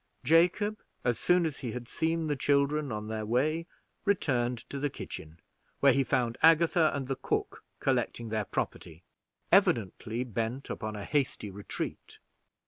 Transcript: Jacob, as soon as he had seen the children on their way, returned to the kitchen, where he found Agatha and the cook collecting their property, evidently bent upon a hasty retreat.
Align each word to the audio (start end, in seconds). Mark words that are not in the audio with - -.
Jacob, 0.23 0.79
as 1.03 1.19
soon 1.19 1.45
as 1.45 1.59
he 1.59 1.73
had 1.73 1.87
seen 1.87 2.25
the 2.25 2.35
children 2.35 2.91
on 2.91 3.07
their 3.07 3.23
way, 3.23 3.67
returned 4.03 4.57
to 4.57 4.79
the 4.79 4.89
kitchen, 4.89 5.39
where 5.79 5.93
he 5.93 6.03
found 6.03 6.39
Agatha 6.41 6.89
and 6.95 7.07
the 7.07 7.15
cook 7.15 7.63
collecting 7.79 8.29
their 8.29 8.45
property, 8.45 9.03
evidently 9.51 10.23
bent 10.23 10.71
upon 10.71 10.95
a 10.95 11.05
hasty 11.05 11.51
retreat. 11.51 12.17